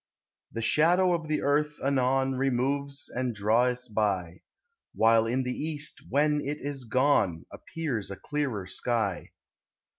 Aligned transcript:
The 0.51 0.63
shadow 0.63 1.13
of 1.13 1.27
the 1.27 1.43
earth 1.43 1.79
anon 1.79 2.33
Removes 2.33 3.07
and 3.07 3.35
drawis 3.35 3.87
by, 3.87 4.41
While 4.95 5.27
in 5.27 5.43
the 5.43 5.53
East, 5.53 6.01
when 6.09 6.41
it 6.41 6.57
is 6.59 6.85
gone, 6.85 7.45
Appears 7.51 8.09
a 8.09 8.15
clearer 8.15 8.65
sky. 8.65 9.29